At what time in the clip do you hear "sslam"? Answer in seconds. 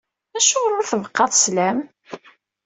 1.35-1.79